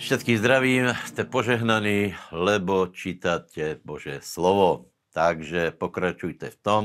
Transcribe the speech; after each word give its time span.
Všetkých 0.00 0.40
zdravím, 0.40 0.96
ste 1.12 1.28
požehnaní, 1.28 2.16
lebo 2.32 2.88
čítate 2.88 3.76
Bože 3.84 4.24
slovo. 4.24 4.88
Takže 5.12 5.76
pokračujte 5.76 6.48
v 6.48 6.58
tom. 6.64 6.84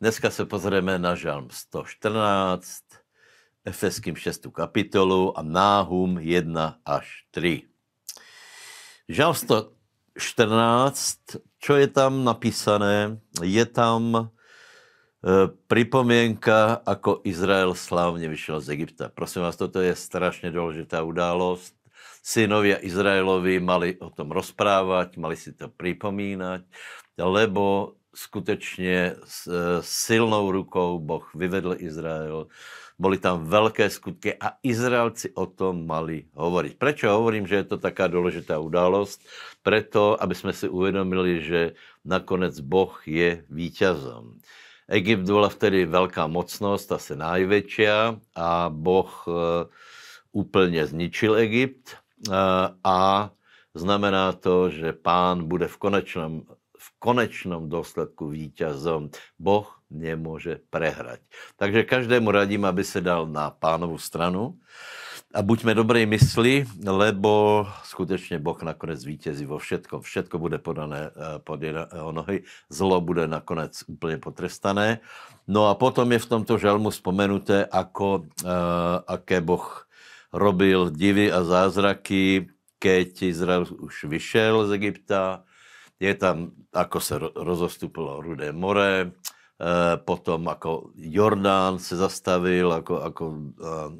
Dneska 0.00 0.32
se 0.32 0.48
pozrieme 0.48 0.96
na 0.96 1.12
žalm 1.12 1.52
114, 1.52 2.88
Efeským 3.68 4.16
6. 4.16 4.48
kapitolu 4.48 5.36
a 5.36 5.44
Náhum 5.44 6.16
1 6.16 6.80
až 6.88 7.28
3. 7.36 7.68
Žalm 9.12 9.36
114, 9.36 10.16
čo 11.60 11.72
je 11.76 11.88
tam 11.92 12.24
napísané? 12.24 13.20
Je 13.44 13.64
tam 13.68 14.02
e, 14.16 14.24
pripomienka, 15.68 16.80
ako 16.80 17.20
Izrael 17.28 17.76
slávne 17.76 18.24
vyšiel 18.32 18.64
z 18.64 18.72
Egypta. 18.72 19.12
Prosím 19.12 19.44
vás, 19.44 19.60
toto 19.60 19.84
je 19.84 19.92
strašne 19.92 20.48
dôležitá 20.48 21.04
událost. 21.04 21.76
Synovia 22.22 22.82
Izraelovi 22.82 23.62
mali 23.62 23.94
o 24.02 24.10
tom 24.10 24.34
rozprávať, 24.34 25.16
mali 25.16 25.38
si 25.38 25.54
to 25.54 25.70
pripomínať, 25.70 26.66
lebo 27.18 27.94
skutečně 28.16 29.16
s 29.24 29.46
e, 29.46 29.82
silnou 29.82 30.50
rukou 30.50 30.98
Boh 30.98 31.30
vyvedl 31.34 31.76
Izrael 31.78 32.48
boli 32.96 33.20
tam 33.20 33.44
veľké 33.44 33.92
skutky 33.92 34.32
a 34.40 34.56
Izraelci 34.64 35.36
o 35.36 35.44
tom 35.44 35.84
mali 35.84 36.32
hovoriť. 36.32 36.80
Prečo 36.80 37.12
hovorím, 37.12 37.44
že 37.44 37.60
je 37.62 37.66
to 37.68 37.76
taká 37.76 38.08
dôležitá 38.08 38.56
událosť? 38.56 39.20
Preto, 39.60 40.16
aby 40.16 40.32
sme 40.32 40.56
si 40.56 40.64
uvedomili, 40.64 41.44
že 41.44 41.76
nakonec 42.08 42.56
Boh 42.64 42.96
je 43.04 43.44
víťazom. 43.52 44.40
Egypt 44.88 45.28
bola 45.28 45.52
vtedy 45.52 45.84
veľká 45.84 46.24
mocnosť, 46.30 46.86
asi 46.96 47.12
najväčšia 47.20 47.96
a 48.38 48.72
Boh 48.72 49.10
úplne 50.36 50.84
zničil 50.84 51.40
Egypt 51.40 51.96
e, 51.96 51.96
a 52.84 53.32
znamená 53.72 54.36
to, 54.36 54.68
že 54.68 54.92
pán 54.92 55.48
bude 55.48 55.64
v 55.64 55.76
konečnom, 55.80 56.32
v 56.76 56.88
konečnom 57.00 57.72
dôsledku 57.72 58.28
víťazom. 58.28 59.08
Boh 59.40 59.64
nemůže 59.88 60.60
prehrať. 60.70 61.20
Takže 61.56 61.88
každému 61.88 62.30
radím, 62.30 62.64
aby 62.64 62.84
se 62.84 63.00
dal 63.00 63.26
na 63.26 63.50
pánovu 63.50 63.98
stranu 63.98 64.58
a 65.34 65.42
buďme 65.42 65.74
dobré 65.74 66.06
mysli, 66.06 66.64
lebo 66.86 67.66
skutečně 67.84 68.38
Boh 68.38 68.62
nakonec 68.62 69.04
vítězí 69.04 69.44
vo 69.46 69.58
všetkom. 69.58 70.00
Všetko 70.00 70.38
bude 70.38 70.58
podané 70.58 71.10
eh, 71.10 71.38
pod 71.38 71.62
jeho 71.62 72.12
nohy, 72.12 72.42
zlo 72.70 73.00
bude 73.00 73.28
nakonec 73.28 73.84
úplně 73.86 74.18
potrestané. 74.18 74.98
No 75.48 75.68
a 75.68 75.74
potom 75.74 76.12
je 76.12 76.18
v 76.18 76.26
tomto 76.26 76.58
žalmu 76.58 76.90
spomenuté, 76.90 77.70
ako, 77.70 78.26
uh, 78.42 78.50
aké 79.06 79.38
Boh 79.38 79.85
robil 80.36 80.92
divy 80.92 81.32
a 81.32 81.40
zázraky, 81.40 82.52
keď 82.76 83.32
Izrael 83.32 83.64
už 83.64 84.04
vyšel 84.04 84.68
z 84.68 84.70
Egypta, 84.76 85.44
je 85.96 86.12
tam, 86.14 86.52
ako 86.76 87.00
se 87.00 87.14
rozostupilo 87.18 88.20
Rudé 88.20 88.52
more, 88.52 89.16
Eh, 89.56 89.96
potom 89.96 90.46
jako 90.46 90.90
Jordán 90.96 91.78
se 91.78 91.96
zastavil, 91.96 92.70
jako, 92.70 93.00
jako 93.04 93.36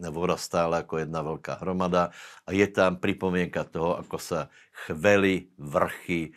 eh, 0.04 0.10
voda 0.10 0.36
stála 0.36 0.76
jako 0.76 0.98
jedna 0.98 1.22
velká 1.22 1.54
hromada 1.54 2.10
a 2.46 2.52
je 2.52 2.66
tam 2.68 2.96
připomínka 2.96 3.64
toho, 3.64 3.98
ako 3.98 4.18
se 4.18 4.48
chveli 4.72 5.48
vrchy 5.58 6.32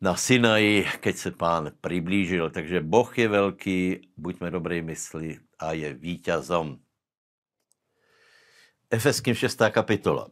na 0.00 0.16
Sinaji, 0.16 0.86
keď 1.00 1.16
se 1.16 1.30
pán 1.30 1.72
přiblížil. 1.80 2.50
Takže 2.50 2.80
Boh 2.80 3.18
je 3.18 3.28
velký, 3.28 4.00
buďme 4.16 4.50
dobré 4.50 4.82
mysli 4.82 5.38
a 5.58 5.72
je 5.72 5.94
vítězom. 5.94 6.78
Efeským 8.92 9.32
6. 9.32 9.56
kapitola. 9.72 10.28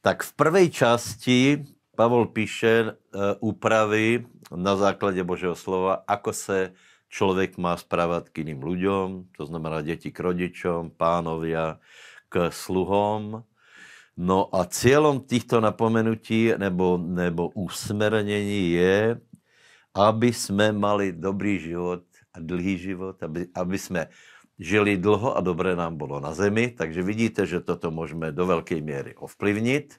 Tak 0.00 0.24
v 0.24 0.32
prvej 0.32 0.66
části 0.72 1.60
Pavol 1.92 2.32
píše 2.32 2.88
uh, 2.88 3.36
úpravy 3.44 4.24
na 4.56 4.76
základě 4.76 5.20
Božího 5.20 5.52
slova, 5.52 6.00
ako 6.08 6.32
se 6.32 6.72
člověk 7.12 7.60
má 7.60 7.76
správat 7.76 8.32
k 8.32 8.38
jiným 8.38 8.64
lidem, 8.64 9.28
to 9.36 9.46
znamená 9.46 9.84
děti 9.84 10.08
k 10.08 10.20
rodičům, 10.20 10.90
pánovia 10.96 11.76
k 12.28 12.48
sluhom. 12.48 13.44
No 14.16 14.48
a 14.56 14.64
cílem 14.64 15.20
těchto 15.20 15.60
napomenutí 15.60 16.56
nebo, 16.56 16.96
nebo 16.96 17.48
usmernění 17.48 18.72
je, 18.72 19.20
aby 19.94 20.32
jsme 20.32 20.72
mali 20.72 21.12
dobrý 21.12 21.60
život 21.60 22.02
a 22.32 22.40
dlhý 22.40 22.78
život, 22.78 23.22
aby, 23.22 23.46
aby 23.54 23.78
jsme 23.78 24.08
žili 24.60 25.00
dlho 25.00 25.36
a 25.36 25.40
dobré 25.40 25.76
nám 25.76 25.96
bylo 25.96 26.20
na 26.20 26.34
zemi, 26.36 26.70
takže 26.76 27.02
vidíte, 27.02 27.46
že 27.46 27.60
toto 27.60 27.90
můžeme 27.90 28.32
do 28.32 28.46
velké 28.46 28.80
míry 28.80 29.16
ovplyvnit. 29.16 29.96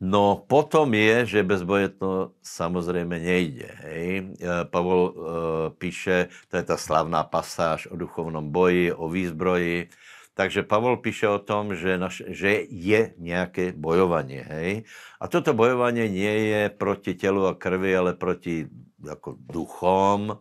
No 0.00 0.44
potom 0.48 0.94
je, 0.94 1.26
že 1.26 1.42
bez 1.42 1.62
boje 1.62 1.88
to 1.88 2.32
samozřejmě 2.42 3.18
nejde. 3.18 3.68
Hej? 3.74 4.32
E, 4.40 4.64
Pavol 4.64 5.12
uh, 5.12 5.24
píše, 5.78 6.28
to 6.48 6.56
je 6.56 6.62
ta 6.62 6.76
slavná 6.76 7.22
pasáž 7.24 7.86
o 7.86 7.96
duchovnom 7.96 8.48
boji, 8.48 8.92
o 8.92 9.08
výzbroji, 9.08 9.88
takže 10.34 10.62
Pavol 10.62 10.96
píše 10.96 11.28
o 11.28 11.38
tom, 11.38 11.76
že, 11.76 11.98
naš, 11.98 12.22
že 12.26 12.64
je 12.70 13.12
nějaké 13.18 13.72
bojování. 13.76 14.40
Hej? 14.40 14.82
A 15.20 15.28
toto 15.28 15.52
bojování 15.52 16.08
nie 16.08 16.38
je 16.48 16.68
proti 16.68 17.14
tělu 17.14 17.46
a 17.46 17.54
krvi, 17.54 17.96
ale 17.96 18.14
proti 18.14 18.68
jako 19.04 19.36
duchom. 19.52 20.38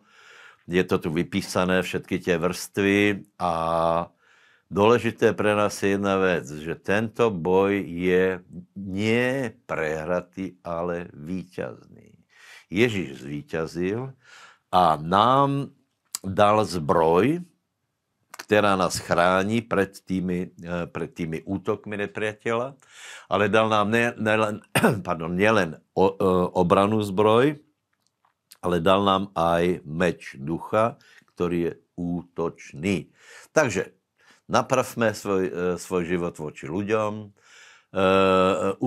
Je 0.69 0.83
to 0.85 1.01
tu 1.01 1.09
vypísané, 1.09 1.81
všetky 1.81 2.21
tie 2.21 2.37
vrstvy 2.37 3.25
a 3.41 3.51
Důležité 4.69 5.33
pre 5.33 5.57
nás 5.57 5.83
je 5.83 5.89
jedna 5.89 6.17
věc, 6.17 6.51
že 6.61 6.75
tento 6.75 7.33
boj 7.33 7.81
je 7.89 8.37
nie 8.77 9.49
prehratý, 9.65 10.61
ale 10.61 11.09
víťazný. 11.09 12.13
Ježíš 12.69 13.25
zvíťazil 13.25 14.13
a 14.69 14.93
nám 15.01 15.73
dal 16.21 16.65
zbroj, 16.65 17.41
která 18.29 18.75
nás 18.77 19.01
chrání 19.01 19.61
před 19.61 20.05
tými, 20.05 20.53
eh, 20.53 20.85
před 20.85 21.13
tými 21.13 21.41
útokmi 21.49 21.97
nepriateľa, 21.97 22.77
ale 23.29 23.49
dal 23.49 23.69
nám 23.73 23.89
ne, 23.89 24.13
o, 25.97 26.05
eh, 26.13 26.45
obranu 26.53 27.01
zbroj, 27.01 27.57
ale 28.61 28.79
dal 28.79 29.05
nám 29.05 29.31
aj 29.35 29.81
meč 29.85 30.35
ducha, 30.39 30.97
který 31.35 31.61
je 31.61 31.73
útočný. 31.95 33.11
Takže 33.51 33.85
napravme 34.49 35.13
svoj, 35.13 35.43
eh, 35.47 35.77
svoj 35.77 36.03
život 36.05 36.37
voči 36.37 36.67
ľuďom, 36.67 37.31
Uh, 37.89 38.77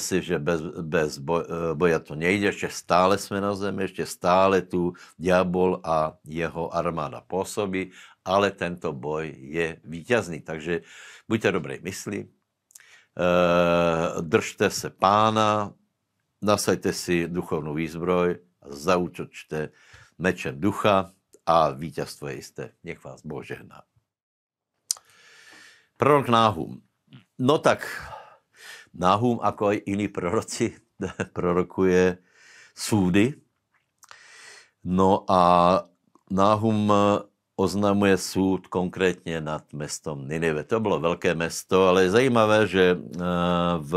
si, 0.00 0.24
že 0.24 0.40
bez, 0.40 0.64
bez 0.80 1.20
uh, 1.20 1.76
boja 1.76 2.00
to 2.00 2.16
nejde, 2.16 2.46
ještě 2.46 2.68
stále 2.68 3.18
jsme 3.18 3.40
na 3.40 3.54
zemi, 3.54 3.82
ještě 3.82 4.06
stále 4.06 4.62
tu 4.62 4.96
diabol 5.18 5.80
a 5.84 6.16
jeho 6.24 6.72
armáda 6.72 7.20
působí, 7.20 7.92
ale 8.24 8.50
tento 8.50 8.92
boj 8.92 9.36
je 9.36 9.76
vítězný. 9.84 10.40
Takže 10.40 10.80
buďte 11.28 11.52
dobré 11.52 11.78
mysli, 11.82 12.24
uh, 12.24 14.22
držte 14.24 14.70
se 14.70 14.90
pána, 14.90 15.72
nasajte 16.42 16.92
si 16.92 17.28
duchovnou 17.28 17.74
výzbroj 17.74 18.45
zaučočte 18.68 19.70
mečem 20.18 20.60
ducha 20.60 21.12
a 21.46 21.70
vítězstvo 21.70 22.28
je 22.28 22.34
jisté. 22.34 22.72
Nech 22.84 23.04
vás 23.04 23.22
Bože 23.22 23.54
žehná. 23.54 23.82
Prorok 25.96 26.28
Náhum. 26.28 26.82
No 27.38 27.58
tak, 27.58 27.88
Náhum, 28.94 29.40
ako 29.42 29.76
aj 29.76 29.78
iní 29.86 30.08
proroci, 30.08 30.76
prorokuje 31.36 32.18
súdy. 32.76 33.36
No 34.84 35.24
a 35.28 35.82
Náhum 36.30 36.92
oznamuje 37.56 38.18
súd 38.18 38.66
konkrétně 38.66 39.40
nad 39.40 39.72
mestom 39.72 40.28
Ninive. 40.28 40.64
To 40.64 40.80
bylo 40.80 41.00
velké 41.00 41.34
mesto, 41.34 41.88
ale 41.88 42.02
je 42.02 42.10
zajímavé, 42.10 42.66
že 42.66 42.84
eh, 42.92 43.20
v 43.78 43.92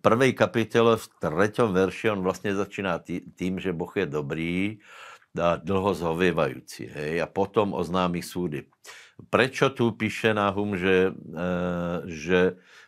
prvej 0.00 0.32
kapitole, 0.32 0.96
v 0.96 1.08
třetím 1.08 1.72
verši, 1.72 2.10
on 2.10 2.20
vlastně 2.20 2.54
začíná 2.54 3.00
tím, 3.36 3.60
že 3.60 3.72
Boh 3.72 3.96
je 3.96 4.06
dobrý 4.06 4.78
a 5.40 5.56
dlho 5.56 5.94
zhovývající. 5.94 6.86
Hej? 6.86 7.22
A 7.22 7.26
potom 7.26 7.72
oznámí 7.74 8.22
súdy. 8.22 8.68
Prečo 9.30 9.70
tu 9.70 9.92
píše 9.92 10.34
Nahum, 10.34 10.76
že, 10.76 11.12
eh, 11.12 11.98
že 12.04 12.40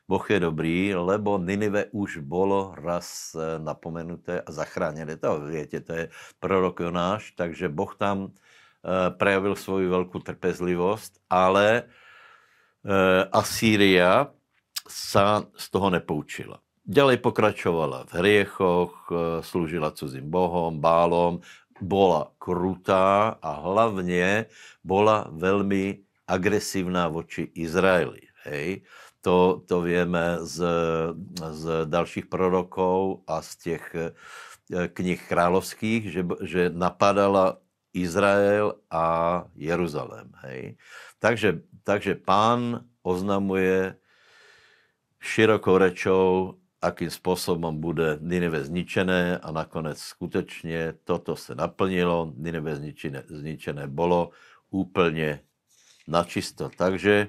Boh 0.08 0.24
je 0.30 0.40
dobrý, 0.40 0.92
lebo 0.92 1.40
Ninive 1.40 1.88
už 1.92 2.20
bolo 2.20 2.74
raz 2.76 3.32
eh, 3.32 3.58
napomenuté 3.60 4.40
a 4.40 4.48
zachráněné. 4.52 5.16
To 5.16 5.40
viete, 5.40 5.80
to 5.80 5.92
je 5.92 6.04
prorok 6.40 6.80
Jonáš, 6.80 7.32
takže 7.32 7.68
Boh 7.68 7.94
tam 7.96 8.28
eh, 8.28 9.10
prejavil 9.16 9.56
svoju 9.56 9.90
velkou 9.90 10.18
trpezlivost, 10.20 11.20
ale 11.30 11.88
Asýria 13.32 14.28
sa 14.88 15.48
z 15.56 15.66
toho 15.72 15.88
nepoučila. 15.88 16.60
Ďalej 16.84 17.24
pokračovala 17.24 18.04
v 18.08 18.12
hriechoch, 18.20 19.08
slúžila 19.40 19.96
cudzím 19.96 20.28
bohom, 20.28 20.84
bálom, 20.84 21.40
bola 21.80 22.36
krutá 22.38 23.40
a 23.40 23.50
hlavně 23.64 24.46
bola 24.84 25.26
veľmi 25.32 26.04
agresívna 26.28 27.08
voči 27.08 27.48
Izraeli. 27.56 28.28
Hej? 28.44 28.84
to, 29.24 29.64
to 29.64 29.80
víme 29.80 30.44
z, 30.44 30.60
z 31.50 31.88
dalších 31.88 32.28
prorokov 32.28 33.24
a 33.24 33.40
z 33.40 33.50
těch 33.56 33.84
eh, 33.96 34.12
knih 34.92 35.20
královských, 35.28 36.02
že, 36.12 36.22
že 36.44 36.62
napadala 36.68 37.56
Izrael 37.96 38.76
a 38.92 39.06
Jeruzalém. 39.56 40.28
Hej. 40.44 40.76
Takže, 41.18 41.64
takže 41.88 42.20
pán 42.20 42.84
oznamuje 43.00 43.96
širokou 45.24 45.78
rečou, 45.78 46.54
akým 46.82 47.10
způsobem 47.10 47.80
bude 47.80 48.18
Nineve 48.20 48.64
zničené 48.64 49.38
a 49.38 49.52
nakonec 49.52 49.98
skutečně 49.98 50.94
toto 51.04 51.36
se 51.36 51.54
naplnilo, 51.54 52.32
Nineve 52.36 52.76
zničené, 52.76 53.24
zničené 53.26 53.88
bolo 53.88 54.30
úplně 54.70 55.40
načisto. 56.08 56.68
Takže 56.76 57.28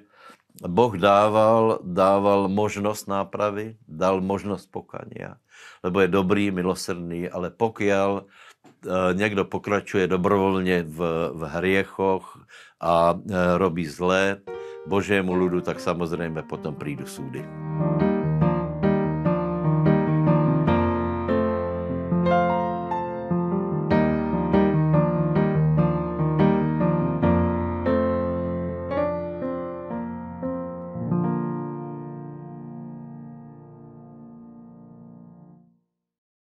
Boh 0.68 0.98
dával, 0.98 1.80
dával 1.84 2.48
možnost 2.48 3.08
nápravy, 3.08 3.76
dal 3.88 4.22
možnost 4.22 4.72
pokania, 4.72 5.36
lebo 5.84 6.00
je 6.00 6.08
dobrý, 6.08 6.52
milosrdný, 6.52 7.30
ale 7.30 7.52
pokiaľ 7.52 8.24
eh, 8.24 9.14
někdo 9.14 9.46
pokračuje 9.46 10.08
dobrovolně 10.08 10.84
v, 10.84 11.32
v 11.34 11.42
hriechoch 11.48 12.40
a 12.80 13.16
eh, 13.16 13.58
robí 13.58 13.88
zlé 13.88 14.42
Božému 14.88 15.34
ludu, 15.34 15.62
tak 15.62 15.80
samozřejmě 15.80 16.42
potom 16.42 16.76
přijdu 16.76 17.06
súdy. 17.06 17.65
Thank 17.78 18.02
you. 18.02 18.15